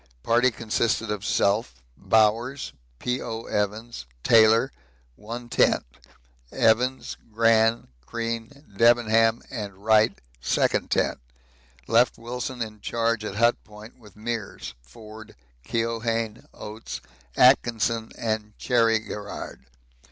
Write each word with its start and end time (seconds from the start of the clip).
Party 0.23 0.49
consisted 0.49 1.11
of 1.11 1.23
self, 1.23 1.75
Bowers, 1.95 2.73
P.O. 2.97 3.43
Evans, 3.43 4.07
Taylor, 4.23 4.71
one 5.15 5.47
tent; 5.47 5.85
Evans, 6.51 7.17
Gran, 7.31 7.87
Crean, 8.07 8.65
Debenham, 8.75 9.43
and 9.51 9.75
Wright, 9.77 10.19
second 10.41 10.89
tent. 10.89 11.19
Left 11.85 12.17
Wilson 12.17 12.63
in 12.63 12.81
charge 12.81 13.23
at 13.23 13.35
Hut 13.35 13.63
Point 13.63 13.99
with 13.99 14.15
Meares, 14.17 14.73
Forde, 14.81 15.35
Keohane, 15.63 16.47
Oates, 16.51 16.99
Atkinson, 17.37 18.11
and 18.17 18.57
Cherry 18.57 18.97
Garrard. 18.97 19.67